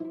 [0.00, 0.06] Hola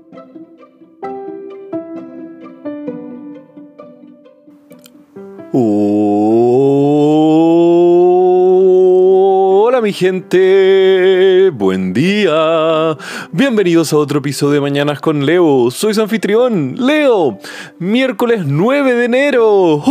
[9.82, 12.98] mi gente, buen día.
[13.38, 15.70] Bienvenidos a otro episodio de Mañanas con Leo.
[15.70, 17.38] Soy su anfitrión, Leo.
[17.78, 19.84] Miércoles 9 de enero.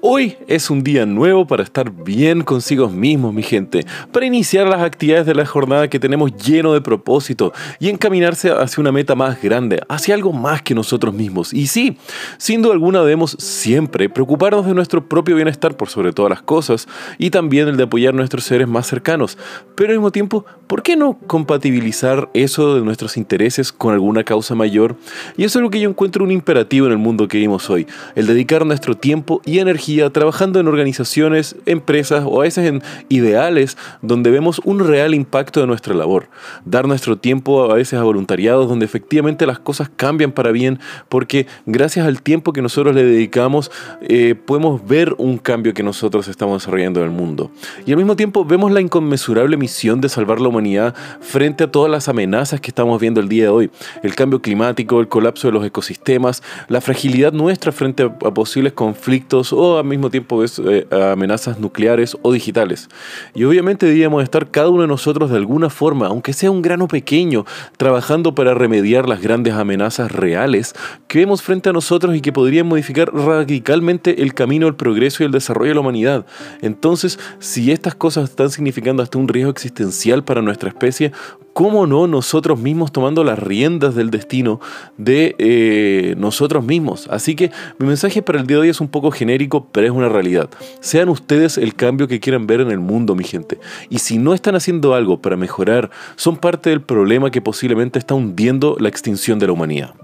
[0.00, 3.84] Hoy es un día nuevo para estar bien consigo mismos, mi gente.
[4.12, 8.80] Para iniciar las actividades de la jornada que tenemos lleno de propósito y encaminarse hacia
[8.80, 11.52] una meta más grande, hacia algo más que nosotros mismos.
[11.52, 11.98] Y sí,
[12.38, 16.88] sin duda alguna debemos siempre preocuparnos de nuestro propio bienestar por sobre todas las cosas
[17.18, 19.36] y también el de apoyar a nuestros seres más cercanos.
[19.74, 24.54] Pero al mismo tiempo, ¿por qué no compatibilizar eso de nuestros intereses con alguna causa
[24.54, 24.96] mayor.
[25.36, 27.86] Y eso es lo que yo encuentro un imperativo en el mundo que vivimos hoy,
[28.14, 33.76] el dedicar nuestro tiempo y energía trabajando en organizaciones, empresas o a veces en ideales
[34.00, 36.28] donde vemos un real impacto de nuestra labor.
[36.64, 41.46] Dar nuestro tiempo a veces a voluntariados donde efectivamente las cosas cambian para bien porque
[41.66, 43.70] gracias al tiempo que nosotros le dedicamos
[44.02, 47.50] eh, podemos ver un cambio que nosotros estamos desarrollando en el mundo.
[47.86, 51.90] Y al mismo tiempo vemos la inconmensurable misión de salvar la humanidad frente a todas
[51.90, 53.70] las amenazas que estamos viendo el día de hoy.
[54.02, 59.52] El cambio climático, el colapso de los ecosistemas, la fragilidad nuestra frente a, posibles conflictos
[59.52, 62.88] o al mismo tiempo eh, amenazas nucleares o digitales.
[63.34, 66.88] Y obviamente deberíamos estar cada uno de nosotros de alguna forma, aunque sea un grano
[66.88, 67.44] pequeño,
[67.76, 70.74] trabajando para remediar las grandes amenazas reales
[71.08, 75.26] que vemos frente a nosotros y que podrían modificar radicalmente el camino del progreso y
[75.26, 76.26] el desarrollo de la humanidad.
[76.60, 81.12] Entonces, si estas cosas están significando hasta un riesgo existencial para nuestra especie,
[81.52, 84.60] ¿cómo no nosotros mismos tomando las riendas del destino
[84.96, 87.08] de eh, nosotros mismos?
[87.10, 89.92] Así que mi mensaje para el día de hoy es un poco genérico, pero es
[89.92, 90.48] una realidad.
[90.80, 93.58] Sean ustedes el cambio que quieran ver en el mundo, mi gente.
[93.90, 98.14] Y si no están haciendo algo para mejorar, son parte del problema que posiblemente está
[98.14, 99.94] hundiendo la extinción de la humanidad.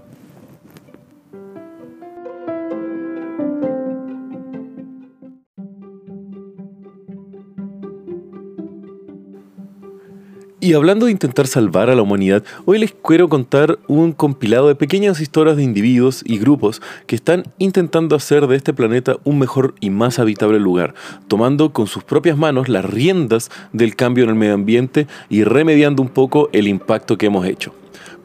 [10.61, 14.75] Y hablando de intentar salvar a la humanidad, hoy les quiero contar un compilado de
[14.75, 19.73] pequeñas historias de individuos y grupos que están intentando hacer de este planeta un mejor
[19.79, 20.95] y más habitable lugar,
[21.29, 26.01] tomando con sus propias manos las riendas del cambio en el medio ambiente y remediando
[26.01, 27.73] un poco el impacto que hemos hecho.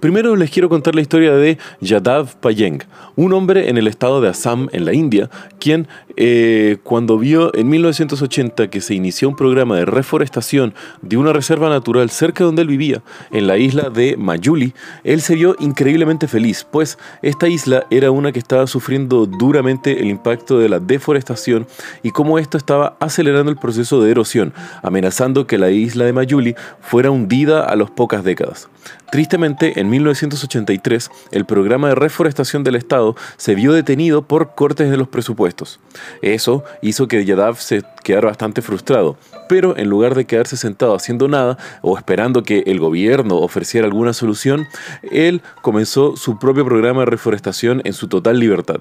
[0.04, 2.82] Primero les quiero contar la historia de Yadav Payeng,
[3.16, 5.88] un hombre en el estado de Assam, en la India, quien
[6.18, 11.70] eh, cuando vio en 1980 que se inició un programa de reforestación de una reserva
[11.70, 16.28] natural cerca de donde él vivía, en la isla de Mayuli, él se vio increíblemente
[16.28, 21.66] feliz, pues esta isla era una que estaba sufriendo duramente el impacto de la deforestación
[22.02, 26.54] y cómo esto estaba acelerando el proceso de erosión, amenazando que la isla de Mayuli
[26.82, 28.68] fuera hundida a las pocas décadas.
[29.10, 34.96] Tristemente, en 1983, el programa de reforestación del Estado se vio detenido por cortes de
[34.96, 35.78] los presupuestos.
[36.20, 39.16] Eso hizo que Yadav se quedara bastante frustrado,
[39.48, 44.12] pero en lugar de quedarse sentado haciendo nada o esperando que el gobierno ofreciera alguna
[44.12, 44.68] solución,
[45.10, 48.76] él comenzó su propio programa de reforestación en su total libertad.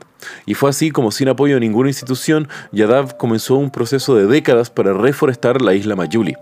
[0.45, 4.69] Y fue así como sin apoyo de ninguna institución, Yadav comenzó un proceso de décadas
[4.69, 6.35] para reforestar la isla Mayuli.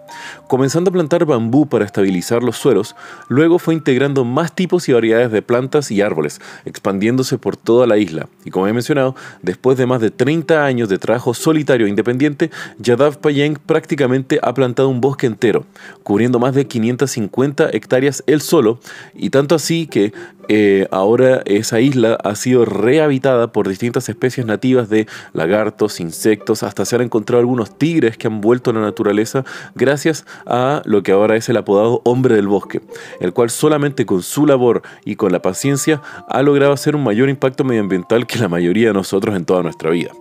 [0.47, 2.95] Comenzando a plantar bambú para estabilizar los suelos,
[3.29, 7.97] luego fue integrando más tipos y variedades de plantas y árboles, expandiéndose por toda la
[7.97, 8.27] isla.
[8.43, 12.49] Y como he mencionado, después de más de 30 años de trabajo solitario e independiente,
[12.79, 15.65] Yadav Payeng prácticamente ha plantado un bosque entero,
[16.03, 18.79] cubriendo más de 550 hectáreas él solo,
[19.13, 20.13] y tanto así que
[20.47, 26.83] eh, ahora esa isla ha sido rehabitada por distintas especies nativas de lagartos, insectos, hasta
[26.83, 29.45] se han encontrado algunos tigres que han vuelto a la naturaleza
[29.75, 32.81] gracias a lo que ahora es el apodado hombre del bosque,
[33.19, 37.29] el cual solamente con su labor y con la paciencia ha logrado hacer un mayor
[37.29, 40.11] impacto medioambiental que la mayoría de nosotros en toda nuestra vida.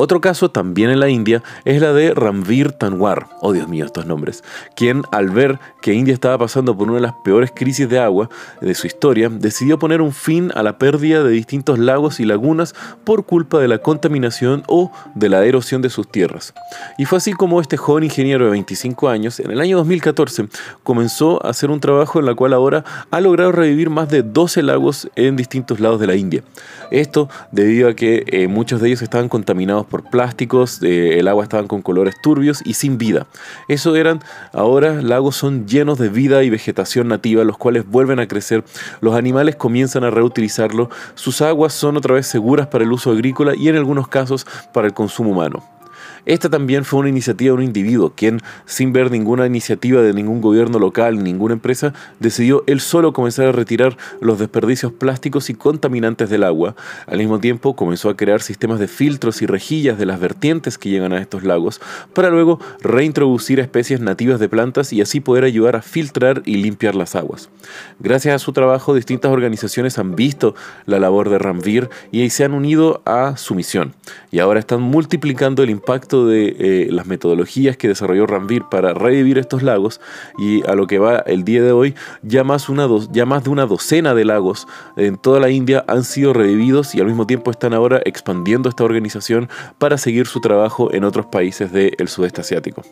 [0.00, 4.06] Otro caso también en la India es la de Ramvir Tanwar, oh Dios mío estos
[4.06, 4.44] nombres,
[4.76, 8.30] quien al ver que India estaba pasando por una de las peores crisis de agua
[8.60, 12.76] de su historia, decidió poner un fin a la pérdida de distintos lagos y lagunas
[13.02, 16.54] por culpa de la contaminación o de la erosión de sus tierras.
[16.96, 20.46] Y fue así como este joven ingeniero de 25 años, en el año 2014,
[20.84, 24.62] comenzó a hacer un trabajo en el cual ahora ha logrado revivir más de 12
[24.62, 26.44] lagos en distintos lados de la India.
[26.92, 31.42] Esto debido a que eh, muchos de ellos estaban contaminados por plásticos, eh, el agua
[31.42, 33.26] estaban con colores turbios y sin vida.
[33.68, 34.20] Eso eran,
[34.52, 38.64] ahora lagos son llenos de vida y vegetación nativa, los cuales vuelven a crecer,
[39.00, 43.54] los animales comienzan a reutilizarlo, sus aguas son otra vez seguras para el uso agrícola
[43.56, 45.77] y en algunos casos para el consumo humano.
[46.26, 50.40] Esta también fue una iniciativa de un individuo, quien, sin ver ninguna iniciativa de ningún
[50.40, 55.54] gobierno local ni ninguna empresa, decidió él solo comenzar a retirar los desperdicios plásticos y
[55.54, 56.74] contaminantes del agua.
[57.06, 60.90] Al mismo tiempo, comenzó a crear sistemas de filtros y rejillas de las vertientes que
[60.90, 61.80] llegan a estos lagos,
[62.14, 66.94] para luego reintroducir especies nativas de plantas y así poder ayudar a filtrar y limpiar
[66.94, 67.50] las aguas.
[67.98, 70.54] Gracias a su trabajo, distintas organizaciones han visto
[70.86, 73.94] la labor de Ranvir y se han unido a su misión.
[74.30, 79.38] Y ahora están multiplicando el impacto de eh, las metodologías que desarrolló Ranvir para revivir
[79.38, 80.00] estos lagos
[80.38, 83.50] y a lo que va el día de hoy, ya más, una ya más de
[83.50, 84.66] una docena de lagos
[84.96, 88.84] en toda la India han sido revividos y al mismo tiempo están ahora expandiendo esta
[88.84, 89.48] organización
[89.78, 92.82] para seguir su trabajo en otros países del sudeste asiático.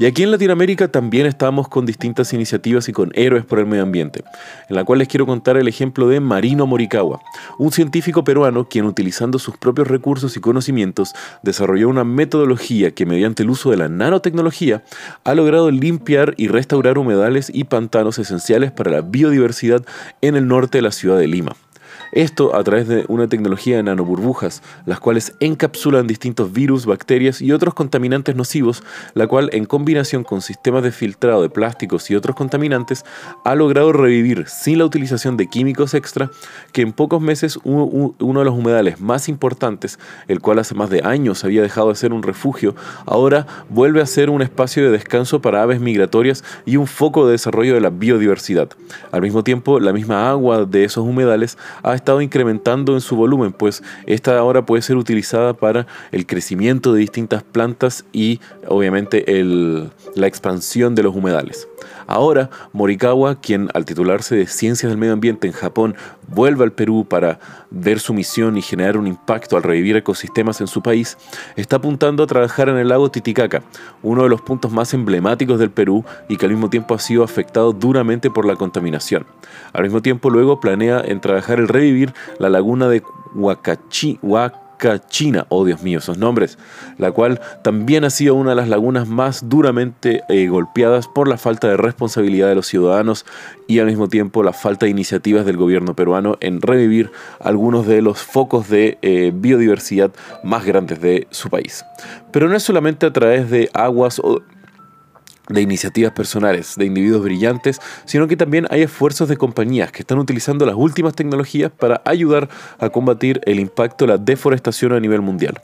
[0.00, 3.82] Y aquí en Latinoamérica también estamos con distintas iniciativas y con héroes por el medio
[3.82, 4.22] ambiente,
[4.68, 7.20] en la cual les quiero contar el ejemplo de Marino Morikawa,
[7.58, 13.42] un científico peruano quien utilizando sus propios recursos y conocimientos desarrolló una metodología que mediante
[13.42, 14.84] el uso de la nanotecnología
[15.24, 19.84] ha logrado limpiar y restaurar humedales y pantanos esenciales para la biodiversidad
[20.20, 21.56] en el norte de la ciudad de Lima.
[22.12, 27.52] Esto a través de una tecnología de nanoburbujas, las cuales encapsulan distintos virus, bacterias y
[27.52, 28.82] otros contaminantes nocivos,
[29.14, 33.04] la cual en combinación con sistemas de filtrado de plásticos y otros contaminantes
[33.44, 36.30] ha logrado revivir sin la utilización de químicos extra
[36.72, 41.02] que en pocos meses uno de los humedales más importantes, el cual hace más de
[41.04, 42.74] años había dejado de ser un refugio,
[43.06, 47.32] ahora vuelve a ser un espacio de descanso para aves migratorias y un foco de
[47.32, 48.68] desarrollo de la biodiversidad.
[49.12, 53.52] Al mismo tiempo, la misma agua de esos humedales ha estado incrementando en su volumen,
[53.52, 59.24] pues esta ahora puede ser utilizada para el crecimiento de distintas plantas y obviamente
[60.14, 61.68] la expansión de los humedales.
[62.08, 65.94] Ahora, Morikawa, quien al titularse de Ciencias del Medio Ambiente en Japón,
[66.26, 67.38] vuelve al Perú para
[67.70, 71.18] ver su misión y generar un impacto al revivir ecosistemas en su país,
[71.54, 73.62] está apuntando a trabajar en el lago Titicaca,
[74.02, 77.22] uno de los puntos más emblemáticos del Perú y que al mismo tiempo ha sido
[77.22, 79.26] afectado duramente por la contaminación.
[79.74, 83.02] Al mismo tiempo, luego planea en trabajar el revivir la laguna de
[83.34, 84.18] Huacachi,
[85.08, 86.58] China, oh Dios mío, esos nombres,
[86.98, 91.36] la cual también ha sido una de las lagunas más duramente eh, golpeadas por la
[91.36, 93.26] falta de responsabilidad de los ciudadanos
[93.66, 97.10] y al mismo tiempo la falta de iniciativas del gobierno peruano en revivir
[97.40, 100.10] algunos de los focos de eh, biodiversidad
[100.44, 101.84] más grandes de su país.
[102.30, 104.42] Pero no es solamente a través de aguas o
[105.48, 110.18] de iniciativas personales, de individuos brillantes, sino que también hay esfuerzos de compañías que están
[110.18, 112.48] utilizando las últimas tecnologías para ayudar
[112.78, 115.60] a combatir el impacto de la deforestación a nivel mundial.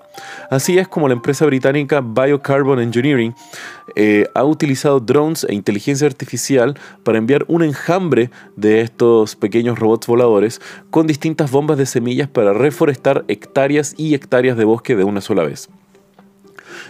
[0.51, 3.35] Así es como la empresa británica Biocarbon Engineering
[3.97, 10.07] eh, ha utilizado drones e inteligencia artificial para enviar un enjambre de estos pequeños robots
[10.07, 10.61] voladores
[10.91, 15.45] con distintas bombas de semillas para reforestar hectáreas y hectáreas de bosque de una sola
[15.45, 15.69] vez.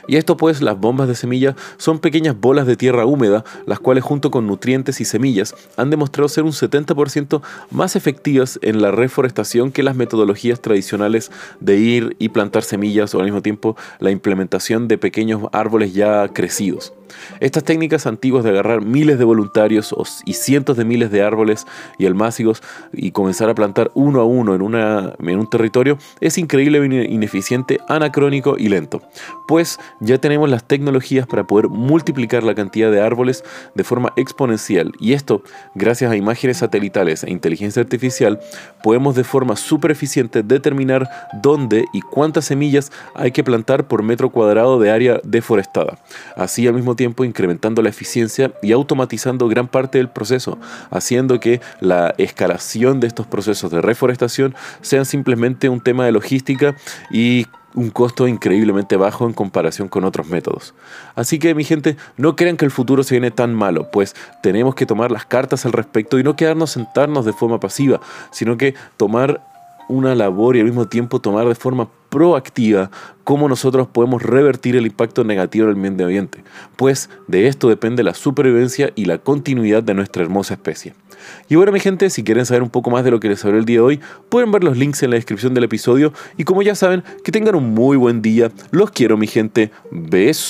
[0.07, 4.05] Y esto pues, las bombas de semilla son pequeñas bolas de tierra húmeda, las cuales
[4.05, 9.73] junto con nutrientes y semillas han demostrado ser un 70% más efectivas en la reforestación
[9.73, 11.31] que las metodologías tradicionales
[11.61, 16.29] de ir y plantar semillas o al mismo tiempo la implementación de pequeños árboles ya
[16.29, 16.93] crecidos.
[17.41, 21.67] Estas técnicas antiguas de agarrar miles de voluntarios y cientos de miles de árboles
[21.99, 22.63] y almácigos
[22.93, 28.57] y comenzar a plantar uno a uno en, en un territorio es increíble, ineficiente, anacrónico
[28.59, 29.03] y lento.
[29.47, 34.93] Pues ya tenemos las tecnologías para poder multiplicar la cantidad de árboles de forma exponencial
[35.01, 35.43] y esto,
[35.75, 38.41] gracias a imágenes satelitales e inteligencia artificial,
[38.83, 41.09] podemos de forma súper eficiente determinar
[41.43, 45.99] dónde y cuántas semillas hay que plantar por metro cuadrado de área deforestada.
[46.37, 50.59] Así al mismo tiempo incrementando la eficiencia y automatizando gran parte del proceso,
[50.91, 56.77] haciendo que la escalación de estos procesos de reforestación sean simplemente un tema de logística
[57.11, 60.75] y un costo increíblemente bajo en comparación con otros métodos.
[61.17, 64.75] Así que mi gente, no crean que el futuro se viene tan malo, pues tenemos
[64.75, 68.75] que tomar las cartas al respecto y no quedarnos sentarnos de forma pasiva, sino que
[68.97, 69.43] tomar
[69.89, 72.93] una labor y al mismo tiempo tomar de forma proactiva
[73.25, 76.45] cómo nosotros podemos revertir el impacto negativo del medio ambiente,
[76.77, 80.95] pues de esto depende la supervivencia y la continuidad de nuestra hermosa especie.
[81.49, 83.59] Y bueno mi gente, si quieren saber un poco más de lo que les hablé
[83.59, 86.63] el día de hoy, pueden ver los links en la descripción del episodio y como
[86.63, 90.45] ya saben, que tengan un muy buen día, los quiero mi gente, besos.